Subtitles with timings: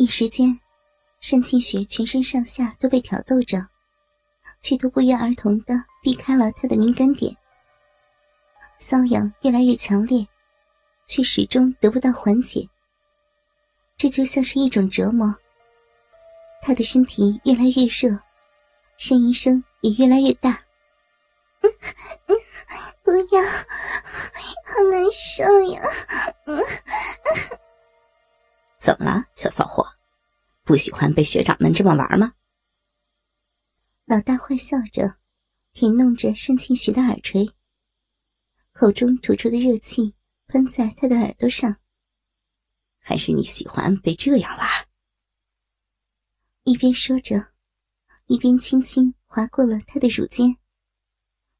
[0.00, 0.58] 一时间，
[1.30, 3.58] 单庆雪全身上下都被挑逗着，
[4.58, 7.36] 却都不约而同的避开了他的敏感点。
[8.78, 10.26] 瘙痒越来越强烈，
[11.06, 12.66] 却始终得不到缓解。
[13.98, 15.36] 这就像是一种折磨。
[16.62, 18.18] 他的身体越来越热，
[18.98, 20.64] 呻吟声也越来越大。
[23.04, 23.42] 不要，
[24.64, 25.44] 好难受
[25.74, 25.82] 呀！
[28.80, 29.86] 怎么了，小骚货？
[30.64, 32.32] 不喜欢被学长们这么玩吗？
[34.06, 35.16] 老大坏笑着，
[35.72, 37.50] 舔弄着单庆雪的耳垂。
[38.72, 40.14] 口中吐出的热气
[40.46, 41.76] 喷在他的耳朵上。
[42.98, 44.68] 还是你喜欢被这样玩？
[46.62, 47.52] 一边说着，
[48.26, 50.56] 一边轻轻划过了他的乳尖，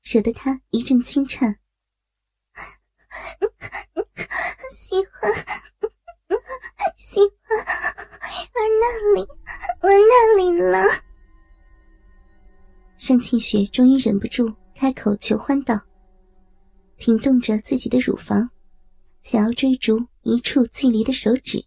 [0.03, 1.59] 惹得他一阵轻颤。
[4.73, 5.31] 喜欢，
[6.97, 7.59] 喜欢，
[8.55, 9.27] 玩那里，
[9.83, 10.85] 玩那里了。
[13.09, 15.81] 单庆雪终于忍不住开口求欢道。
[16.97, 18.51] 停动着自己的乳房，
[19.23, 21.65] 想要追逐一触即离的手指。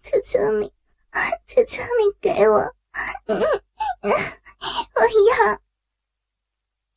[0.00, 0.72] 求求你，
[1.46, 2.56] 求求你给我，
[3.26, 3.34] 我
[5.34, 5.60] 要。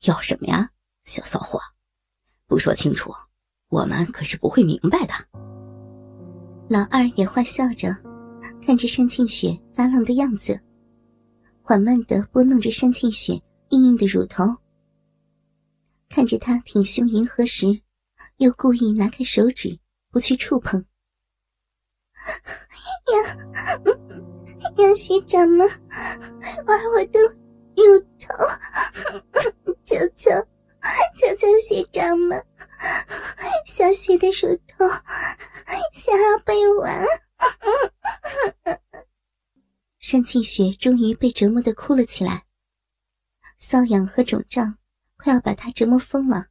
[0.02, 0.70] 要什么呀，
[1.04, 1.60] 小骚货？
[2.46, 3.12] 不说清楚，
[3.70, 5.14] 我们可是不会明白的。
[6.70, 7.96] 老二也坏笑着，
[8.66, 10.60] 看着山庆雪发浪的样子，
[11.62, 13.34] 缓慢的拨弄着山庆雪
[13.70, 14.44] 硬硬的乳头。
[16.10, 17.68] 看着他挺胸迎合时，
[18.38, 19.78] 又故意拿开手指
[20.12, 20.84] 不去触碰。
[23.04, 25.68] 杨杨学长们
[26.66, 27.20] 玩我的
[27.76, 28.34] 乳头，
[29.84, 30.32] 求求
[31.16, 32.42] 求求学长们，
[33.66, 34.86] 小雪的乳头
[36.04, 37.06] 想要被玩。
[40.12, 42.46] 单庆雪终于被折磨的哭了起来，
[43.60, 44.78] 瘙痒和肿胀。
[45.16, 46.48] 快要把她折磨疯了，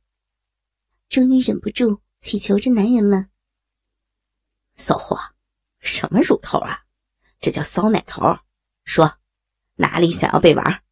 [1.10, 3.28] 终于忍不住祈求着男人们
[4.74, 5.18] ：“骚货，
[5.78, 6.84] 什么乳头啊？
[7.38, 8.22] 这叫骚奶头！
[8.84, 9.18] 说，
[9.74, 10.82] 哪里想要被玩？”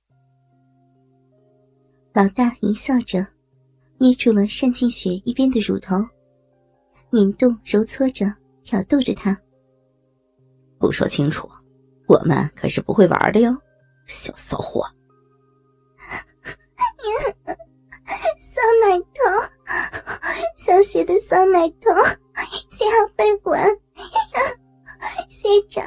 [2.12, 3.27] 老大淫笑着，
[3.98, 5.97] 捏住了单庆雪一边的乳头，
[7.10, 8.27] 捻动、揉搓着，
[8.70, 9.36] 挑逗着他。
[10.78, 11.50] 不说清楚，
[12.06, 13.53] 我们可是不会玩的哟，
[14.06, 14.86] 小骚货。
[18.38, 19.20] 骚奶头，
[20.54, 21.91] 小雪的骚奶头
[22.69, 23.60] 想要被吻，
[25.28, 25.84] 学长，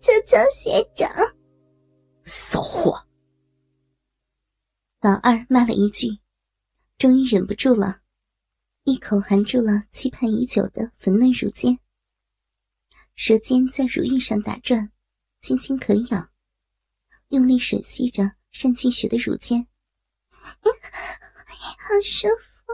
[0.00, 1.08] 求求学长！
[2.24, 3.00] 骚货！
[5.00, 6.08] 老二骂了一句，
[6.98, 8.00] 终于忍不住了，
[8.82, 11.78] 一口含住了期盼已久的粉嫩乳尖，
[13.20, 14.92] 舌尖在乳晕上打转，
[15.40, 16.28] 轻轻啃咬，
[17.30, 18.22] 用力吮吸着
[18.62, 19.66] 单清雪的乳尖。
[20.40, 22.72] 好舒服，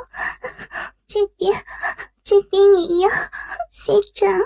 [1.06, 1.50] 这边
[2.22, 3.08] 这边也要，
[3.70, 4.38] 学长，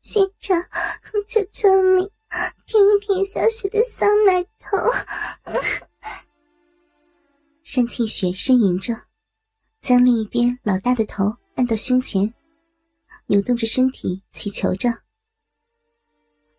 [0.00, 0.60] 学长，
[1.28, 2.10] 求求你
[2.66, 4.76] 舔一舔小雪的小奶头。
[7.72, 9.00] 单庆雪呻吟着，
[9.80, 11.24] 将另一边老大的头
[11.54, 12.34] 按到胸前，
[13.26, 14.88] 扭动着身体祈求着。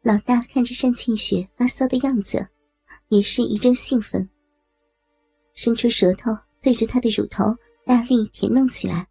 [0.02, 2.48] 老大看着单庆雪发骚的样子，
[3.10, 4.30] 也是一阵兴奋。
[5.54, 6.32] 伸出舌头
[6.62, 7.44] 对着她的乳头
[7.86, 9.08] 大力舔弄起来，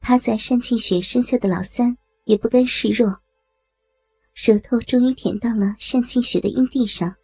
[0.00, 3.08] 趴在单庆雪身下的老三也不甘示弱，
[4.34, 7.14] 舌头终于舔到了单庆雪的阴蒂上，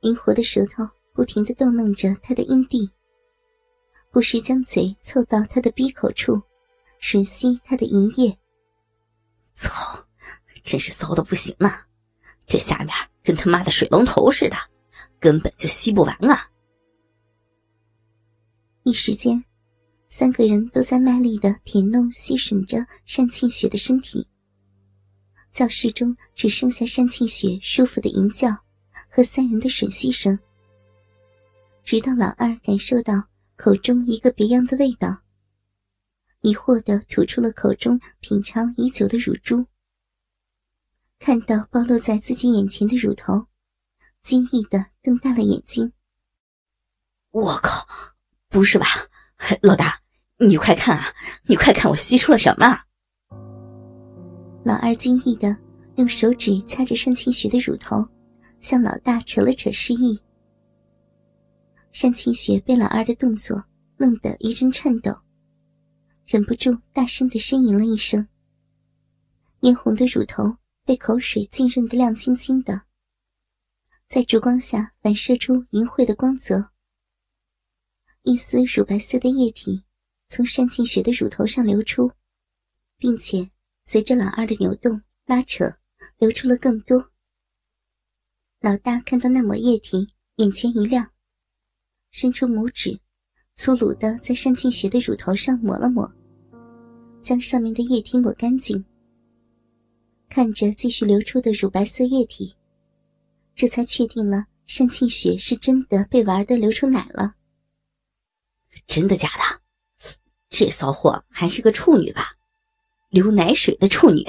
[0.00, 2.90] 灵活的舌头不停的逗弄着她的阴蒂，
[4.10, 6.40] 不时将嘴凑到她的鼻口处，
[7.00, 8.38] 吮吸她的银液。
[9.54, 10.06] 操，
[10.62, 11.86] 真是骚的不行啊！
[12.46, 14.56] 这下面跟他妈的水龙头似的。
[15.20, 16.48] 根本就吸不完啊！
[18.84, 19.44] 一时间，
[20.06, 24.28] 三个人都在卖力的舔弄、吸吮着单庆雪的身体。
[25.50, 28.48] 教室中只剩下单庆雪舒服的吟叫
[29.10, 30.38] 和三人的吮吸声。
[31.82, 33.14] 直到老二感受到
[33.56, 35.08] 口中一个别样的味道，
[36.40, 39.66] 疑惑的吐出了口中品尝已久的乳珠。
[41.18, 43.46] 看到暴露在自己眼前的乳头。
[44.20, 45.90] 惊异的瞪大了眼睛。
[47.30, 47.86] 我靠，
[48.48, 48.86] 不是吧，
[49.62, 50.02] 老大，
[50.38, 51.04] 你快看啊，
[51.46, 52.78] 你快看，我吸出了什么？
[54.64, 55.56] 老二惊异的
[55.94, 58.06] 用手指掐着单清雪的乳头，
[58.60, 60.20] 向老大扯了扯示意。
[61.98, 63.64] 单清雪被老二的动作
[63.96, 65.16] 弄得一阵颤抖，
[66.30, 68.28] 忍不住大声的呻吟了一声。
[69.60, 72.82] 嫣红的乳头被口水浸润的亮晶晶的，
[74.06, 76.70] 在烛光下反射出银灰的光泽。
[78.24, 79.84] 一丝乳白色的液体
[80.28, 82.12] 从单庆雪的乳头上流出，
[82.98, 83.50] 并且
[83.82, 85.78] 随着老二的扭动拉扯，
[86.18, 87.10] 流出了更多。
[88.60, 91.10] 老大看到那抹液体，眼前一亮，
[92.10, 93.00] 伸出拇指，
[93.54, 96.14] 粗鲁的在单庆雪的乳头上抹了抹，
[97.20, 98.84] 将上面的液体抹干净。
[100.28, 102.54] 看着继续流出的乳白色液体，
[103.54, 107.34] 这才确定了单庆雪是真的被玩的流出奶了。
[108.86, 109.62] 真的假的？
[110.50, 112.36] 这骚货还是个处女吧？
[113.10, 114.22] 流奶水的处女，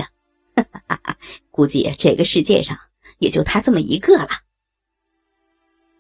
[1.51, 2.77] 估计这个世界上
[3.18, 4.30] 也就她这么一个了。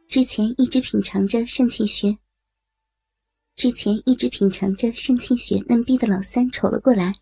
[0.07, 2.17] 之前一直品尝着单庆雪，
[3.59, 7.13] 之前一直品尝着单庆雪嫩逼的老三瞅了过来。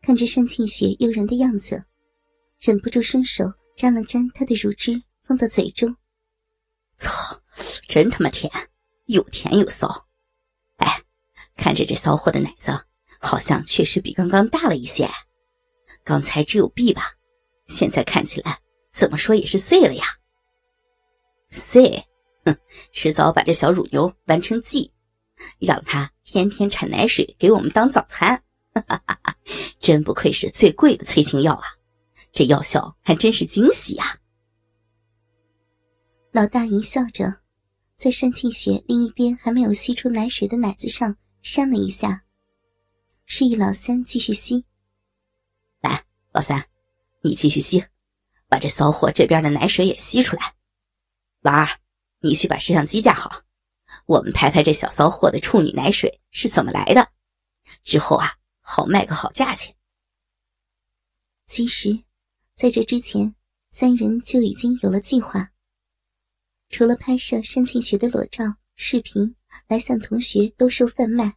[0.00, 1.84] 看着单庆雪诱人的样子，
[2.58, 3.44] 忍不住伸手
[3.76, 5.94] 沾了沾她的乳汁，放到嘴中。
[6.96, 7.38] 操，
[7.86, 8.50] 真他妈甜，
[9.08, 10.06] 又甜又骚！
[10.76, 11.02] 哎，
[11.54, 12.72] 看着这骚货的奶子，
[13.20, 15.06] 好像确实比刚刚大了一些。
[16.02, 17.12] 刚才只有 B 吧，
[17.66, 18.58] 现在看起来
[18.90, 20.02] 怎么说也是 C 了呀。
[21.50, 22.06] C，
[22.46, 22.56] 哼，
[22.90, 24.90] 迟早把这小乳牛玩成 G，
[25.58, 28.42] 让他天天产奶水给我们当早餐。
[28.72, 29.36] 哈哈哈哈
[29.80, 31.64] 真不愧是最贵的催情药啊！
[32.30, 34.16] 这药效还真是惊喜啊！
[36.30, 37.40] 老大淫笑着，
[37.96, 42.22] 在单庆雪另一边还没有吸出奶水的奶子上扇了一下，
[43.24, 44.64] 示意老三继续吸。
[45.80, 46.64] 来，老三，
[47.22, 47.84] 你继续吸，
[48.48, 50.54] 把这骚货这边的奶水也吸出来。
[51.40, 51.68] 老二，
[52.20, 53.42] 你去把摄像机架好，
[54.10, 57.12] 我们拍拍这小骚货的处女奶水是怎么来的。
[57.84, 58.34] 之后啊。
[58.72, 59.74] 好卖个好价钱。
[61.46, 62.04] 其实，
[62.54, 63.34] 在这之前，
[63.68, 65.50] 三人就已经有了计划。
[66.68, 68.44] 除了拍摄单庆雪的裸照、
[68.76, 69.34] 视频
[69.66, 71.34] 来向同学兜售贩卖，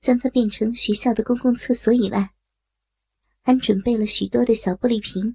[0.00, 2.30] 将它变成学校的公共厕所以外，
[3.42, 5.34] 还准备了许多的小玻璃瓶，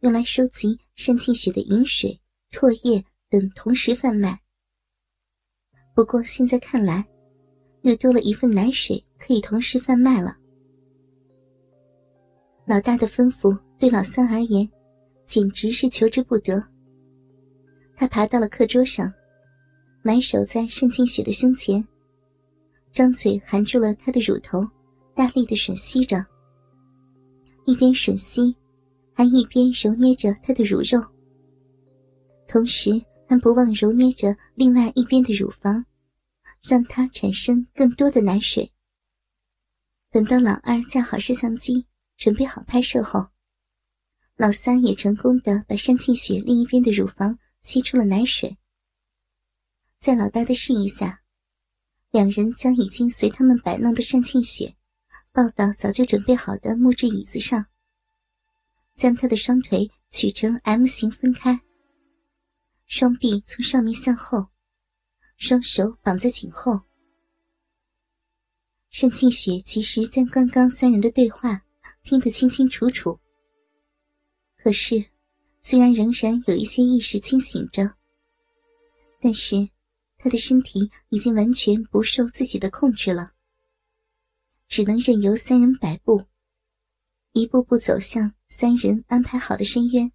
[0.00, 2.20] 用来收集单庆雪的饮水、
[2.50, 4.42] 唾液等，同时贩卖。
[5.96, 7.04] 不过现在看来，
[7.80, 9.02] 又多了一份奶水。
[9.18, 10.36] 可以同时贩卖了。
[12.64, 14.68] 老大的吩咐对老三而言，
[15.24, 16.62] 简直是求之不得。
[17.96, 19.12] 他爬到了课桌上，
[20.02, 21.84] 埋首在盛庆雪的胸前，
[22.92, 24.60] 张嘴含住了她的乳头，
[25.14, 26.24] 大力的吮吸着。
[27.64, 28.54] 一边吮吸，
[29.12, 31.02] 还一边揉捏着她的乳肉，
[32.46, 32.90] 同时
[33.28, 35.84] 还不忘揉捏着另外一边的乳房，
[36.62, 38.72] 让它产生更多的奶水。
[40.10, 41.86] 等到老二架好摄像机，
[42.16, 43.28] 准备好拍摄后，
[44.36, 48.56] 老三也成功的把单庆雪另一边的乳房吸出了奶水。
[49.98, 51.22] 在老大的示意下，
[52.10, 54.76] 两人将已经随他们摆弄的单庆雪
[55.32, 57.66] 抱到早就准备好的木质椅子上，
[58.94, 61.60] 将他的双腿曲成 M 型分开，
[62.86, 64.48] 双臂从上面向后，
[65.36, 66.82] 双手绑在颈后。
[68.98, 71.62] 单庆雪其实将刚刚三人的对话
[72.02, 73.20] 听得清清楚楚。
[74.56, 75.10] 可是，
[75.60, 77.96] 虽然仍然有一些意识清醒着，
[79.20, 79.68] 但是
[80.16, 83.32] 他的身体已经完全不受自己的控制了，
[84.68, 86.24] 只能任由三人摆布，
[87.32, 90.10] 一步步走向三人安排好的深渊。